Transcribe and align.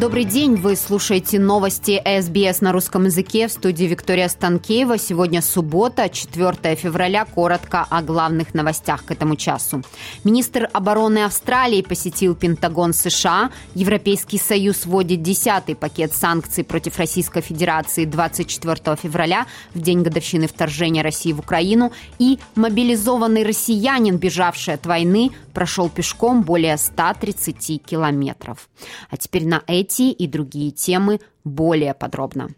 Добрый 0.00 0.24
день, 0.24 0.56
вы 0.56 0.76
слушаете 0.76 1.38
новости 1.38 2.00
СБС 2.02 2.62
на 2.62 2.72
русском 2.72 3.04
языке 3.04 3.48
в 3.48 3.52
студии 3.52 3.84
Виктория 3.84 4.28
Станкеева. 4.28 4.96
Сегодня 4.96 5.42
суббота, 5.42 6.08
4 6.08 6.74
февраля. 6.74 7.26
Коротко 7.26 7.86
о 7.90 8.00
главных 8.00 8.54
новостях 8.54 9.04
к 9.04 9.10
этому 9.10 9.36
часу. 9.36 9.82
Министр 10.24 10.70
обороны 10.72 11.26
Австралии 11.26 11.82
посетил 11.82 12.34
Пентагон 12.34 12.94
США. 12.94 13.50
Европейский 13.74 14.38
Союз 14.38 14.86
вводит 14.86 15.20
10 15.20 15.76
пакет 15.78 16.14
санкций 16.14 16.64
против 16.64 16.98
Российской 16.98 17.42
Федерации 17.42 18.06
24 18.06 18.96
февраля, 18.96 19.46
в 19.74 19.82
день 19.82 20.00
годовщины 20.00 20.48
вторжения 20.48 21.02
России 21.02 21.34
в 21.34 21.40
Украину. 21.40 21.92
И 22.18 22.38
мобилизованный 22.54 23.44
россиянин, 23.44 24.16
бежавший 24.16 24.72
от 24.72 24.86
войны, 24.86 25.30
прошел 25.52 25.90
пешком 25.90 26.42
более 26.42 26.78
130 26.78 27.82
километров. 27.84 28.70
А 29.10 29.18
теперь 29.18 29.46
на 29.46 29.62
эти 29.66 29.89
эти 29.90 30.12
и 30.12 30.26
другие 30.26 30.70
темы 30.70 31.20
более 31.44 31.94
подробно. 31.94 32.50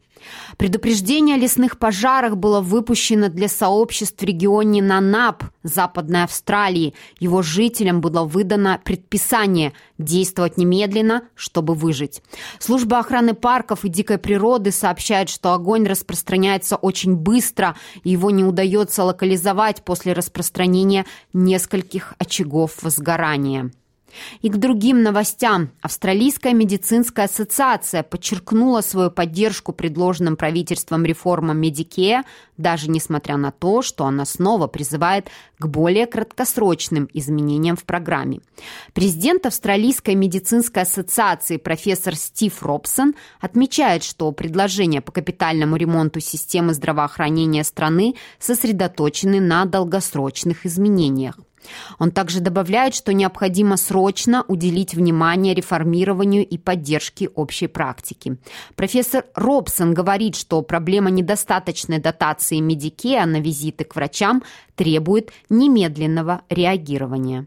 Предупреждение 0.56 1.34
о 1.34 1.38
лесных 1.38 1.78
пожарах 1.78 2.36
было 2.36 2.60
выпущено 2.60 3.28
для 3.28 3.48
сообществ 3.48 4.20
в 4.20 4.24
регионе 4.24 4.80
Нанап, 4.80 5.42
Западной 5.64 6.22
Австралии. 6.22 6.94
Его 7.18 7.42
жителям 7.42 8.00
было 8.00 8.24
выдано 8.24 8.80
предписание 8.84 9.72
действовать 9.98 10.58
немедленно, 10.58 11.22
чтобы 11.34 11.74
выжить. 11.74 12.22
Служба 12.60 13.00
охраны 13.00 13.34
парков 13.34 13.84
и 13.84 13.88
дикой 13.88 14.18
природы 14.18 14.70
сообщает, 14.70 15.28
что 15.28 15.54
огонь 15.54 15.88
распространяется 15.88 16.76
очень 16.76 17.16
быстро, 17.16 17.74
и 18.04 18.10
его 18.10 18.30
не 18.30 18.44
удается 18.44 19.02
локализовать 19.02 19.82
после 19.82 20.12
распространения 20.12 21.04
нескольких 21.32 22.14
очагов 22.18 22.80
возгорания. 22.82 23.72
И 24.40 24.48
к 24.48 24.56
другим 24.56 25.02
новостям. 25.02 25.70
Австралийская 25.80 26.52
медицинская 26.52 27.26
ассоциация 27.26 28.02
подчеркнула 28.02 28.80
свою 28.80 29.10
поддержку 29.10 29.72
предложенным 29.72 30.36
правительством 30.36 31.04
реформам 31.04 31.58
Медикея, 31.58 32.24
даже 32.56 32.90
несмотря 32.90 33.36
на 33.36 33.50
то, 33.50 33.82
что 33.82 34.04
она 34.04 34.24
снова 34.24 34.66
призывает 34.66 35.28
к 35.58 35.66
более 35.66 36.06
краткосрочным 36.06 37.08
изменениям 37.12 37.76
в 37.76 37.84
программе. 37.84 38.40
Президент 38.92 39.46
Австралийской 39.46 40.14
медицинской 40.14 40.82
ассоциации 40.82 41.56
профессор 41.56 42.14
Стив 42.16 42.62
Робсон 42.62 43.14
отмечает, 43.40 44.04
что 44.04 44.30
предложения 44.32 45.00
по 45.00 45.12
капитальному 45.12 45.76
ремонту 45.76 46.20
системы 46.20 46.74
здравоохранения 46.74 47.64
страны 47.64 48.14
сосредоточены 48.38 49.40
на 49.40 49.64
долгосрочных 49.64 50.66
изменениях. 50.66 51.38
Он 51.98 52.10
также 52.10 52.40
добавляет, 52.40 52.94
что 52.94 53.12
необходимо 53.12 53.76
срочно 53.76 54.44
уделить 54.48 54.94
внимание 54.94 55.54
реформированию 55.54 56.46
и 56.46 56.58
поддержке 56.58 57.28
общей 57.28 57.66
практики. 57.66 58.36
Профессор 58.74 59.24
Робсон 59.34 59.94
говорит, 59.94 60.36
что 60.36 60.62
проблема 60.62 61.10
недостаточной 61.10 61.98
дотации 61.98 62.58
Медикея 62.58 63.26
на 63.26 63.40
визиты 63.40 63.84
к 63.84 63.96
врачам 63.96 64.42
требует 64.74 65.30
немедленного 65.48 66.42
реагирования. 66.48 67.46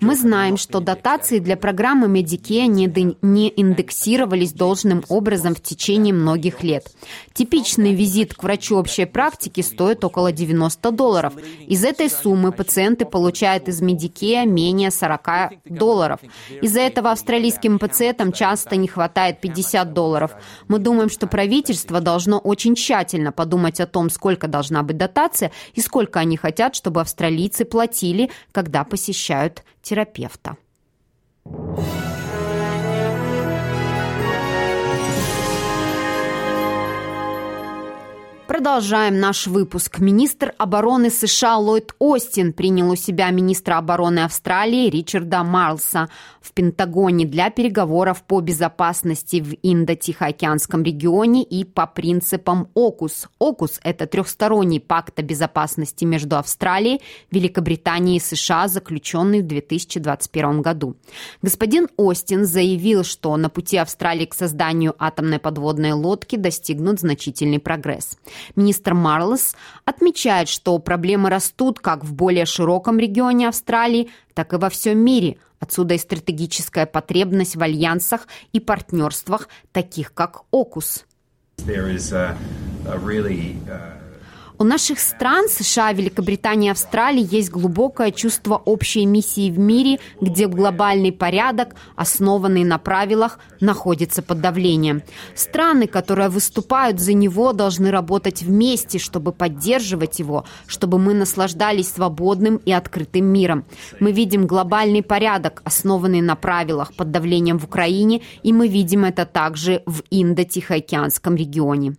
Мы 0.00 0.16
знаем, 0.16 0.56
что 0.56 0.80
дотации 0.80 1.38
для 1.38 1.56
программы 1.58 2.06
Medicare 2.06 2.66
не 2.66 3.52
индексировались 3.54 4.54
должным 4.54 5.04
образом 5.08 5.54
в 5.54 5.60
течение 5.60 6.14
многих 6.14 6.62
лет. 6.62 6.86
Типичный 7.34 7.94
визит 7.94 8.32
к 8.32 8.42
врачу 8.42 8.76
общей 8.76 9.04
практики 9.04 9.60
стоит 9.60 10.02
около 10.02 10.32
90 10.32 10.90
долларов. 10.92 11.34
Из 11.66 11.84
этой 11.84 12.08
суммы 12.08 12.52
пациенты 12.52 13.04
получают 13.04 13.68
из 13.68 13.82
Medicare 13.82 14.46
менее 14.46 14.90
40 14.90 15.60
долларов. 15.66 16.20
Из-за 16.62 16.80
этого 16.80 17.10
австралийским 17.10 17.78
пациентам 17.78 18.32
часто 18.32 18.76
не 18.76 18.88
хватает 18.88 19.42
50 19.42 19.92
долларов. 19.92 20.30
Мы 20.68 20.78
думаем, 20.78 21.10
что 21.10 21.26
правительство 21.26 22.00
должно 22.00 22.38
очень 22.38 22.76
тщательно 22.76 23.30
подумать 23.30 23.78
о 23.78 23.86
том, 23.86 24.08
сколько 24.08 24.48
должна 24.48 24.82
быть 24.82 24.96
дотация 24.96 25.52
и 25.74 25.82
сколько 25.82 26.18
они 26.18 26.38
хотят, 26.38 26.74
чтобы 26.74 27.02
австралийские 27.02 27.15
австралийцы 27.16 27.64
платили, 27.64 28.30
когда 28.52 28.84
посещают 28.84 29.64
терапевта. 29.80 30.58
Продолжаем 38.56 39.20
наш 39.20 39.48
выпуск. 39.48 39.98
Министр 39.98 40.54
обороны 40.56 41.10
США 41.10 41.58
Ллойд 41.58 41.94
Остин 41.98 42.54
принял 42.54 42.90
у 42.90 42.96
себя 42.96 43.28
министра 43.28 43.76
обороны 43.76 44.20
Австралии 44.20 44.88
Ричарда 44.88 45.44
Марлса 45.44 46.08
в 46.40 46.52
Пентагоне 46.52 47.26
для 47.26 47.50
переговоров 47.50 48.22
по 48.22 48.40
безопасности 48.40 49.42
в 49.42 49.52
Индо-Тихоокеанском 49.62 50.82
регионе 50.82 51.42
и 51.42 51.64
по 51.64 51.86
принципам 51.86 52.68
ОКУС. 52.72 53.28
ОКУС– 53.38 53.78
это 53.82 54.06
трехсторонний 54.06 54.80
пакт 54.80 55.18
о 55.18 55.22
безопасности 55.22 56.06
между 56.06 56.38
Австралией, 56.38 57.02
Великобританией 57.30 58.16
и 58.16 58.20
США, 58.20 58.68
заключенный 58.68 59.42
в 59.42 59.46
2021 59.48 60.62
году. 60.62 60.96
Господин 61.42 61.88
Остин 61.98 62.46
заявил, 62.46 63.04
что 63.04 63.36
на 63.36 63.50
пути 63.50 63.76
Австралии 63.76 64.24
к 64.24 64.32
созданию 64.32 64.94
атомной 64.98 65.40
подводной 65.40 65.92
лодки 65.92 66.36
достигнут 66.36 67.00
значительный 67.00 67.58
прогресс. 67.58 68.16
Министр 68.54 68.94
Марлес 68.94 69.54
отмечает, 69.84 70.48
что 70.48 70.78
проблемы 70.78 71.30
растут 71.30 71.80
как 71.80 72.04
в 72.04 72.12
более 72.12 72.46
широком 72.46 72.98
регионе 72.98 73.48
Австралии, 73.48 74.10
так 74.34 74.52
и 74.52 74.56
во 74.56 74.68
всем 74.68 74.98
мире. 74.98 75.38
Отсюда 75.58 75.94
и 75.94 75.98
стратегическая 75.98 76.86
потребность 76.86 77.56
в 77.56 77.62
альянсах 77.62 78.28
и 78.52 78.60
партнерствах, 78.60 79.48
таких 79.72 80.12
как 80.12 80.42
ОКУС. 80.50 81.04
There 81.64 81.88
is 81.90 82.12
a, 82.12 82.36
a 82.86 82.98
really, 82.98 83.56
uh... 83.66 83.95
У 84.58 84.64
наших 84.64 85.00
стран, 85.00 85.48
США, 85.50 85.92
Великобритании 85.92 86.70
Австралии, 86.70 87.28
есть 87.30 87.50
глубокое 87.50 88.10
чувство 88.10 88.56
общей 88.56 89.04
миссии 89.04 89.50
в 89.50 89.58
мире, 89.58 89.98
где 90.18 90.46
глобальный 90.46 91.12
порядок, 91.12 91.74
основанный 91.94 92.64
на 92.64 92.78
правилах, 92.78 93.38
находится 93.60 94.22
под 94.22 94.40
давлением. 94.40 95.02
Страны, 95.34 95.86
которые 95.86 96.30
выступают 96.30 97.00
за 97.00 97.12
него, 97.12 97.52
должны 97.52 97.90
работать 97.90 98.40
вместе, 98.40 98.98
чтобы 98.98 99.32
поддерживать 99.32 100.20
его, 100.20 100.46
чтобы 100.66 100.98
мы 100.98 101.12
наслаждались 101.12 101.92
свободным 101.92 102.56
и 102.56 102.72
открытым 102.72 103.26
миром. 103.26 103.66
Мы 104.00 104.12
видим 104.12 104.46
глобальный 104.46 105.02
порядок, 105.02 105.60
основанный 105.64 106.22
на 106.22 106.34
правилах 106.34 106.94
под 106.94 107.10
давлением 107.10 107.58
в 107.58 107.64
Украине, 107.64 108.22
и 108.42 108.54
мы 108.54 108.68
видим 108.68 109.04
это 109.04 109.26
также 109.26 109.82
в 109.84 110.02
Индо-Тихоокеанском 110.10 111.36
регионе. 111.36 111.96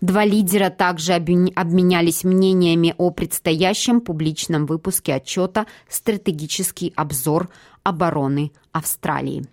Два 0.00 0.24
лидера 0.24 0.70
также 0.70 1.14
обменялись 1.14 2.24
мнениями 2.24 2.94
о 2.96 3.10
предстоящем 3.10 4.00
публичном 4.00 4.66
выпуске 4.66 5.14
отчета 5.14 5.66
«Стратегический 5.88 6.92
обзор 6.96 7.48
обороны 7.82 8.52
Австралии». 8.72 9.46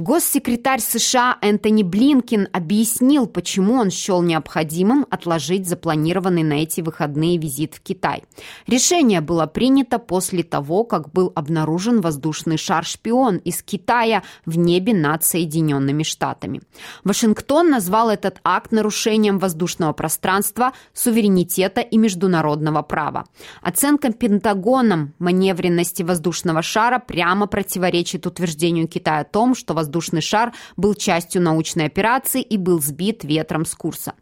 Госсекретарь 0.00 0.80
США 0.80 1.36
Энтони 1.42 1.82
Блинкин 1.82 2.48
объяснил, 2.54 3.26
почему 3.26 3.74
он 3.74 3.90
счел 3.90 4.22
необходимым 4.22 5.06
отложить 5.10 5.68
запланированный 5.68 6.42
на 6.42 6.54
эти 6.54 6.80
выходные 6.80 7.36
визит 7.36 7.74
в 7.74 7.82
Китай. 7.82 8.22
Решение 8.66 9.20
было 9.20 9.44
принято 9.44 9.98
после 9.98 10.42
того, 10.42 10.84
как 10.84 11.12
был 11.12 11.32
обнаружен 11.34 12.00
воздушный 12.00 12.56
шар-шпион 12.56 13.36
из 13.44 13.62
Китая 13.62 14.22
в 14.46 14.56
небе 14.56 14.94
над 14.94 15.22
Соединенными 15.22 16.02
Штатами. 16.02 16.62
Вашингтон 17.04 17.68
назвал 17.68 18.08
этот 18.08 18.40
акт 18.42 18.72
нарушением 18.72 19.38
воздушного 19.38 19.92
пространства, 19.92 20.72
суверенитета 20.94 21.82
и 21.82 21.98
международного 21.98 22.80
права. 22.80 23.26
Оценка 23.60 24.10
Пентагоном 24.14 25.12
маневренности 25.18 26.02
воздушного 26.02 26.62
шара 26.62 27.00
прямо 27.00 27.46
противоречит 27.46 28.26
утверждению 28.26 28.88
Китая 28.88 29.20
о 29.20 29.24
том, 29.24 29.54
что 29.54 29.74
воздушный 29.74 29.89
воздушный 29.90 30.20
шар 30.20 30.52
был 30.76 30.94
частью 30.94 31.42
научной 31.42 31.86
операции 31.86 32.42
и 32.42 32.56
был 32.56 32.80
сбит 32.80 33.24
ветром 33.24 33.64
с 33.64 33.74
курса. 33.74 34.14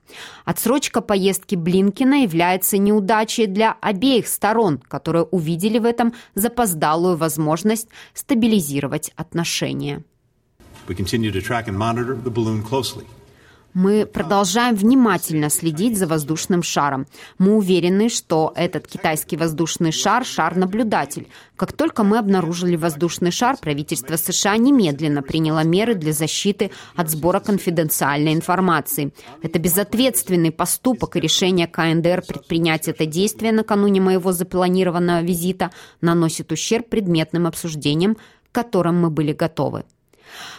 Отсрочка 0.46 1.02
поездки 1.02 1.56
Блинкина 1.56 2.22
является 2.22 2.78
неудачей 2.78 3.46
для 3.46 3.76
обеих 3.80 4.28
сторон, 4.28 4.78
которые 4.78 5.24
увидели 5.24 5.78
в 5.78 5.84
этом 5.84 6.14
запоздалую 6.34 7.16
возможность 7.16 7.88
стабилизировать 8.14 9.12
отношения. 9.16 10.02
We 10.88 10.96
continue 10.96 11.30
to 11.30 11.42
track 11.42 11.68
and 11.68 11.76
monitor 11.76 12.16
the 12.16 12.32
balloon 12.32 12.62
closely. 12.62 13.04
Мы 13.80 14.06
продолжаем 14.06 14.74
внимательно 14.74 15.50
следить 15.50 15.96
за 15.96 16.08
воздушным 16.08 16.64
шаром. 16.64 17.06
Мы 17.38 17.54
уверены, 17.54 18.08
что 18.08 18.52
этот 18.56 18.88
китайский 18.88 19.36
воздушный 19.36 19.92
шар– 19.92 20.24
шар-наблюдатель. 20.26 21.28
Как 21.54 21.72
только 21.72 22.02
мы 22.02 22.18
обнаружили 22.18 22.74
воздушный 22.74 23.30
шар, 23.30 23.56
правительство 23.56 24.16
США 24.16 24.56
немедленно 24.56 25.22
приняло 25.22 25.62
меры 25.62 25.94
для 25.94 26.12
защиты 26.12 26.72
от 26.96 27.08
сбора 27.08 27.38
конфиденциальной 27.38 28.32
информации. 28.32 29.12
Это 29.42 29.60
безответственный 29.60 30.50
поступок 30.50 31.14
и 31.14 31.20
решение 31.20 31.68
КНДР 31.68 32.24
предпринять 32.26 32.88
это 32.88 33.06
действие 33.06 33.52
накануне 33.52 34.00
моего 34.00 34.32
запланированного 34.32 35.22
визита 35.22 35.70
наносит 36.00 36.50
ущерб 36.50 36.88
предметным 36.88 37.46
обсуждениям, 37.46 38.16
к 38.16 38.20
которым 38.50 39.00
мы 39.00 39.10
были 39.10 39.32
готовы. 39.32 39.84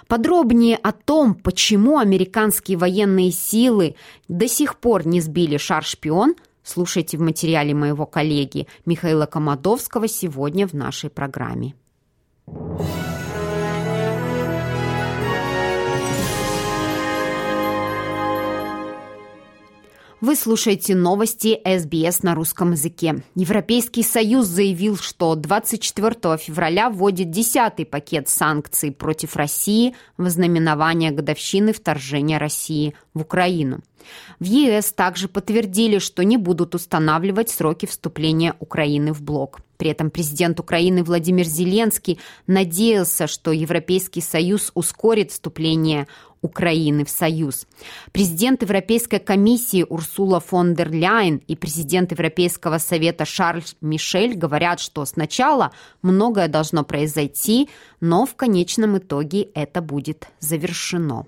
Подробнее 0.07 0.77
о 0.77 0.91
том, 0.91 1.35
почему 1.35 1.97
американские 1.99 2.77
военные 2.77 3.31
силы 3.31 3.95
до 4.27 4.47
сих 4.47 4.77
пор 4.77 5.05
не 5.07 5.21
сбили 5.21 5.57
шар-шпион, 5.57 6.35
слушайте 6.63 7.17
в 7.17 7.21
материале 7.21 7.73
моего 7.73 8.05
коллеги 8.05 8.67
Михаила 8.85 9.25
Комадовского 9.25 10.07
сегодня 10.07 10.67
в 10.67 10.73
нашей 10.73 11.09
программе. 11.09 11.75
Вы 20.21 20.35
слушаете 20.35 20.95
новости 20.95 21.61
СБС 21.63 22.23
на 22.23 22.35
русском 22.35 22.73
языке. 22.73 23.23
Европейский 23.35 24.03
Союз 24.03 24.47
заявил, 24.47 24.97
что 24.97 25.33
24 25.35 26.37
февраля 26.37 26.89
вводит 26.89 27.29
10-й 27.29 27.85
пакет 27.85 28.27
санкций 28.27 28.91
против 28.91 29.37
России 29.37 29.95
в 30.17 30.27
знаменование 30.27 31.11
годовщины 31.11 31.71
вторжения 31.71 32.37
России 32.37 32.95
в 33.13 33.21
Украину. 33.21 33.79
В 34.39 34.43
ЕС 34.43 34.91
также 34.91 35.29
подтвердили, 35.29 35.99
что 35.99 36.23
не 36.23 36.35
будут 36.35 36.75
устанавливать 36.75 37.49
сроки 37.49 37.85
вступления 37.85 38.55
Украины 38.59 39.13
в 39.13 39.21
блок. 39.21 39.59
При 39.77 39.89
этом 39.89 40.09
президент 40.11 40.59
Украины 40.59 41.03
Владимир 41.03 41.45
Зеленский 41.45 42.19
надеялся, 42.47 43.27
что 43.27 43.53
Европейский 43.53 44.19
Союз 44.19 44.71
ускорит 44.73 45.31
вступление 45.31 46.07
Украины 46.41 47.05
в 47.05 47.09
Союз. 47.09 47.67
Президент 48.11 48.61
Европейской 48.61 49.19
комиссии 49.19 49.85
Урсула 49.87 50.39
фон 50.39 50.73
дер 50.73 50.91
Ляйен 50.91 51.41
и 51.47 51.55
президент 51.55 52.11
Европейского 52.11 52.77
совета 52.77 53.25
Шарль 53.25 53.63
Мишель 53.81 54.35
говорят, 54.35 54.79
что 54.79 55.05
сначала 55.05 55.71
многое 56.01 56.47
должно 56.47 56.83
произойти, 56.83 57.69
но 57.99 58.25
в 58.25 58.35
конечном 58.35 58.97
итоге 58.97 59.43
это 59.53 59.81
будет 59.81 60.27
завершено. 60.39 61.25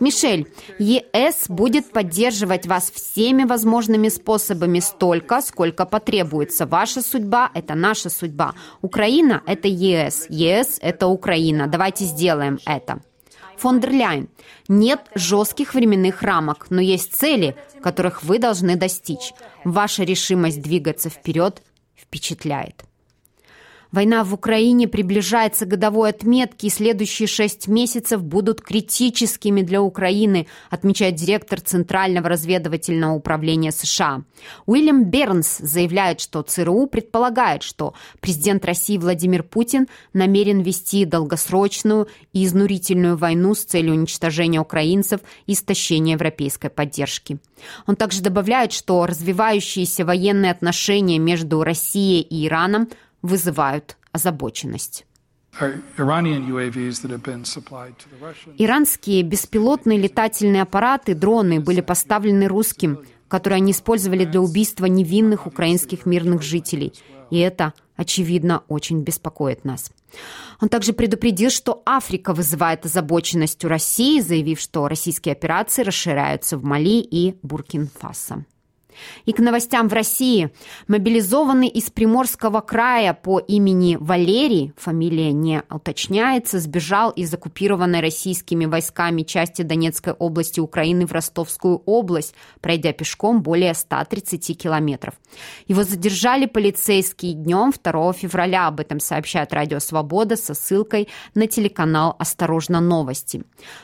Мишель, 0.00 0.48
ЕС 0.78 1.44
будет 1.48 1.92
поддерживать 1.92 2.66
вас 2.66 2.90
всеми 2.90 3.44
возможными 3.44 4.08
способами 4.08 4.80
столько, 4.80 5.42
сколько 5.42 5.84
потребуется. 5.84 6.66
Ваша 6.66 7.02
судьба– 7.02 7.50
это 7.54 7.74
наша 7.74 8.08
судьба. 8.08 8.54
Украина– 8.80 9.42
это 9.46 9.68
ЕС. 9.68 10.26
ЕС– 10.30 10.78
это 10.82 11.06
Украина. 11.06 11.66
Давайте 11.66 12.04
сделаем 12.04 12.58
это. 12.64 13.00
Фон 13.58 13.78
дер 13.78 13.90
Ляйн, 13.90 14.30
нет 14.68 15.00
жестких 15.14 15.74
временных 15.74 16.22
рамок, 16.22 16.68
но 16.70 16.80
есть 16.80 17.14
цели, 17.14 17.54
которых 17.82 18.22
вы 18.22 18.38
должны 18.38 18.74
достичь. 18.76 19.34
Ваша 19.64 20.04
решимость 20.04 20.62
двигаться 20.62 21.10
вперед 21.10 21.62
впечатляет. 21.94 22.84
Война 23.92 24.22
в 24.22 24.32
Украине 24.32 24.86
приближается 24.86 25.66
к 25.66 25.68
годовой 25.68 26.10
отметке, 26.10 26.68
и 26.68 26.70
следующие 26.70 27.26
шесть 27.26 27.66
месяцев 27.66 28.22
будут 28.22 28.60
критическими 28.60 29.62
для 29.62 29.82
Украины, 29.82 30.46
отмечает 30.70 31.16
директор 31.16 31.60
Центрального 31.60 32.28
разведывательного 32.28 33.14
управления 33.14 33.72
США. 33.72 34.22
Уильям 34.66 35.04
Бернс 35.04 35.58
заявляет, 35.58 36.20
что 36.20 36.42
ЦРУ 36.42 36.86
предполагает, 36.86 37.64
что 37.64 37.94
президент 38.20 38.64
России 38.64 38.96
Владимир 38.96 39.42
Путин 39.42 39.88
намерен 40.12 40.60
вести 40.60 41.04
долгосрочную 41.04 42.06
и 42.32 42.44
изнурительную 42.44 43.16
войну 43.16 43.54
с 43.54 43.64
целью 43.64 43.94
уничтожения 43.94 44.60
украинцев 44.60 45.20
и 45.46 45.54
истощения 45.54 46.12
европейской 46.12 46.68
поддержки. 46.68 47.40
Он 47.86 47.96
также 47.96 48.22
добавляет, 48.22 48.72
что 48.72 49.04
развивающиеся 49.04 50.04
военные 50.04 50.52
отношения 50.52 51.18
между 51.18 51.64
Россией 51.64 52.20
и 52.22 52.46
Ираном– 52.46 52.88
вызывают 53.22 53.96
озабоченность. 54.12 55.06
Иранские 58.58 59.22
беспилотные 59.22 59.98
летательные 59.98 60.62
аппараты, 60.62 61.14
дроны 61.14 61.60
были 61.60 61.80
поставлены 61.80 62.46
русским, 62.46 63.00
которые 63.28 63.58
они 63.58 63.72
использовали 63.72 64.24
для 64.24 64.40
убийства 64.40 64.86
невинных 64.86 65.46
украинских 65.46 66.06
мирных 66.06 66.42
жителей. 66.42 66.92
И 67.30 67.38
это, 67.38 67.74
очевидно, 67.96 68.62
очень 68.68 69.02
беспокоит 69.02 69.64
нас. 69.64 69.90
Он 70.60 70.68
также 70.68 70.92
предупредил, 70.92 71.50
что 71.50 71.82
Африка 71.86 72.32
вызывает 72.32 72.84
озабоченность 72.84 73.64
у 73.64 73.68
России, 73.68 74.20
заявив, 74.20 74.60
что 74.60 74.88
российские 74.88 75.32
операции 75.32 75.82
расширяются 75.82 76.58
в 76.58 76.64
Мали 76.64 77.00
и 77.00 77.36
Буркин-Фасо. 77.42 78.44
И 79.24 79.32
к 79.32 79.38
новостям 79.38 79.88
в 79.88 79.92
России. 79.92 80.50
Мобилизованный 80.88 81.68
из 81.68 81.90
Приморского 81.90 82.60
края 82.60 83.14
по 83.14 83.38
имени 83.38 83.96
Валерий, 84.00 84.72
фамилия 84.76 85.32
не 85.32 85.62
уточняется, 85.70 86.58
сбежал 86.58 87.10
из 87.10 87.32
оккупированной 87.32 88.00
российскими 88.00 88.66
войсками 88.66 89.22
части 89.22 89.62
Донецкой 89.62 90.14
области 90.14 90.60
Украины 90.60 91.06
в 91.06 91.12
Ростовскую 91.12 91.82
область, 91.86 92.34
пройдя 92.60 92.92
пешком 92.92 93.42
более 93.42 93.74
130 93.74 94.56
километров. 94.58 95.14
Его 95.66 95.84
задержали 95.84 96.46
полицейские 96.46 97.34
днем 97.34 97.72
2 97.82 98.12
февраля. 98.12 98.66
Об 98.66 98.80
этом 98.80 99.00
сообщает 99.00 99.52
Радио 99.52 99.78
Свобода 99.78 100.36
со 100.36 100.54
ссылкой 100.54 101.08
на 101.34 101.46
телеканал 101.46 102.16
«Осторожно, 102.18 102.80
новости». 102.80 103.42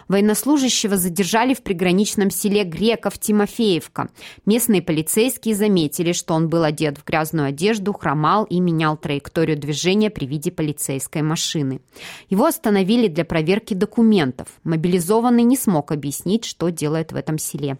Военнослужащего 0.08 0.96
задержали 0.96 1.54
в 1.54 1.62
приграничном 1.62 2.30
селе 2.30 2.64
Греков-Тимофеевка. 2.64 4.08
Местные 4.44 4.82
полицейские 4.82 5.05
Полицейские 5.06 5.54
заметили, 5.54 6.10
что 6.10 6.34
он 6.34 6.48
был 6.48 6.64
одет 6.64 6.98
в 6.98 7.04
грязную 7.04 7.46
одежду, 7.46 7.92
хромал 7.92 8.42
и 8.42 8.58
менял 8.58 8.96
траекторию 8.96 9.56
движения 9.56 10.10
при 10.10 10.26
виде 10.26 10.50
полицейской 10.50 11.22
машины. 11.22 11.80
Его 12.28 12.44
остановили 12.44 13.06
для 13.06 13.24
проверки 13.24 13.72
документов. 13.72 14.48
Мобилизованный 14.64 15.44
не 15.44 15.56
смог 15.56 15.92
объяснить, 15.92 16.44
что 16.44 16.70
делает 16.70 17.12
в 17.12 17.14
этом 17.14 17.38
селе. 17.38 17.78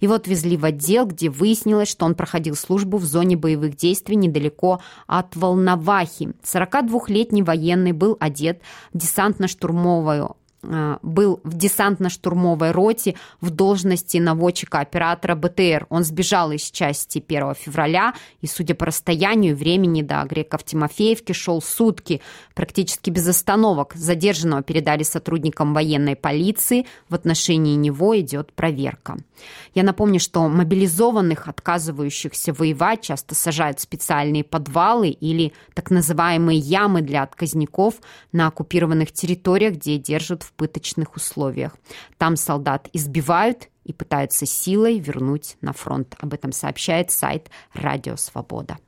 Его 0.00 0.14
отвезли 0.14 0.56
в 0.56 0.64
отдел, 0.64 1.04
где 1.04 1.28
выяснилось, 1.28 1.90
что 1.90 2.06
он 2.06 2.14
проходил 2.14 2.56
службу 2.56 2.96
в 2.96 3.04
зоне 3.04 3.36
боевых 3.36 3.76
действий 3.76 4.16
недалеко 4.16 4.80
от 5.06 5.36
Волновахи. 5.36 6.32
42-летний 6.42 7.42
военный 7.42 7.92
был 7.92 8.16
одет 8.18 8.62
в 8.94 8.96
десантно-штурмовую 8.96 10.36
был 10.62 11.40
в 11.42 11.56
десантно-штурмовой 11.56 12.70
роте 12.70 13.16
в 13.40 13.50
должности 13.50 14.18
наводчика-оператора 14.18 15.34
БТР. 15.34 15.86
Он 15.88 16.04
сбежал 16.04 16.52
из 16.52 16.70
части 16.70 17.22
1 17.26 17.54
февраля 17.54 18.14
и, 18.40 18.46
судя 18.46 18.74
по 18.74 18.86
расстоянию 18.86 19.56
времени 19.56 20.02
до 20.02 20.22
Греков 20.24 20.62
Тимофеевки, 20.64 21.32
шел 21.32 21.60
сутки, 21.60 22.20
практически 22.54 23.10
без 23.10 23.26
остановок. 23.26 23.94
Задержанного 23.94 24.62
передали 24.62 25.02
сотрудникам 25.02 25.74
военной 25.74 26.14
полиции. 26.14 26.86
В 27.08 27.14
отношении 27.14 27.74
него 27.74 28.18
идет 28.20 28.52
проверка. 28.52 29.16
Я 29.74 29.82
напомню, 29.82 30.20
что 30.20 30.48
мобилизованных, 30.48 31.48
отказывающихся 31.48 32.52
воевать, 32.52 33.02
часто 33.02 33.34
сажают 33.34 33.80
в 33.80 33.82
специальные 33.82 34.44
подвалы 34.44 35.08
или 35.08 35.52
так 35.74 35.90
называемые 35.90 36.58
ямы 36.58 37.02
для 37.02 37.22
отказников 37.22 37.94
на 38.30 38.46
оккупированных 38.46 39.12
территориях, 39.12 39.74
где 39.74 39.98
держат 39.98 40.44
в 40.44 40.51
пыточных 40.52 41.16
условиях. 41.16 41.76
Там 42.18 42.36
солдат 42.36 42.88
избивают 42.92 43.68
и 43.84 43.92
пытаются 43.92 44.46
силой 44.46 44.98
вернуть 44.98 45.56
на 45.60 45.72
фронт. 45.72 46.14
Об 46.18 46.34
этом 46.34 46.52
сообщает 46.52 47.10
сайт 47.10 47.50
«Радио 47.72 48.16
Свобода». 48.16 48.78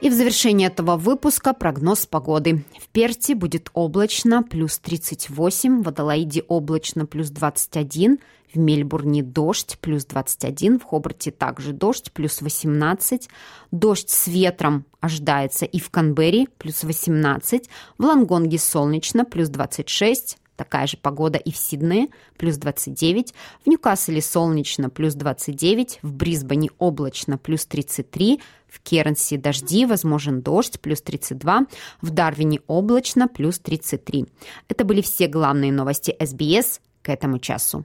И 0.00 0.10
в 0.10 0.12
завершении 0.12 0.66
этого 0.66 0.96
выпуска 0.96 1.52
прогноз 1.52 2.06
погоды. 2.06 2.64
В 2.80 2.88
Перте 2.88 3.34
будет 3.34 3.68
облачно, 3.74 4.44
плюс 4.44 4.78
38, 4.78 5.82
в 5.82 5.88
Адалаиде 5.88 6.44
облачно, 6.46 7.04
плюс 7.04 7.30
21, 7.30 8.18
в 8.52 8.58
Мельбурне 8.58 9.22
дождь, 9.22 9.78
плюс 9.80 10.04
21. 10.04 10.78
В 10.78 10.84
Хобарте 10.84 11.30
также 11.30 11.72
дождь, 11.72 12.12
плюс 12.12 12.40
18. 12.40 13.28
Дождь 13.70 14.10
с 14.10 14.26
ветром 14.26 14.84
ожидается 15.00 15.64
и 15.64 15.78
в 15.78 15.90
Канберре, 15.90 16.46
плюс 16.58 16.82
18. 16.84 17.68
В 17.98 18.04
Лангонге 18.04 18.58
солнечно, 18.58 19.24
плюс 19.24 19.48
26. 19.48 20.38
Такая 20.58 20.88
же 20.88 20.96
погода 20.96 21.38
и 21.38 21.52
в 21.52 21.56
Сиднее, 21.56 22.08
плюс 22.36 22.56
29, 22.56 23.32
в 23.64 23.68
Ньюкасселе 23.68 24.20
солнечно, 24.20 24.90
плюс 24.90 25.14
29, 25.14 26.00
в 26.02 26.12
Брисбене 26.12 26.70
облачно, 26.78 27.38
плюс 27.38 27.64
33, 27.64 28.40
в 28.66 28.80
Кернсе 28.80 29.38
дожди, 29.38 29.86
возможен 29.86 30.42
дождь, 30.42 30.80
плюс 30.80 31.00
32, 31.00 31.66
в 32.02 32.10
Дарвине 32.10 32.58
облачно, 32.66 33.28
плюс 33.28 33.60
33. 33.60 34.26
Это 34.68 34.84
были 34.84 35.00
все 35.00 35.28
главные 35.28 35.70
новости 35.70 36.16
СБС 36.18 36.80
к 37.02 37.08
этому 37.08 37.38
часу. 37.38 37.84